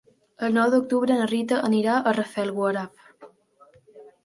El 0.45 0.53
nou 0.53 0.71
d'octubre 0.75 1.17
na 1.19 1.27
Rita 1.33 1.59
anirà 1.69 1.99
a 1.99 2.15
Rafelguaraf. 2.19 3.07